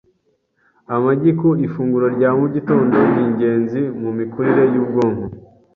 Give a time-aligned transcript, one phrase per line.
[0.95, 5.25] Amagi ku ifunguro rya mu gitondo n’ingenzi mu mikurire y’ubwonko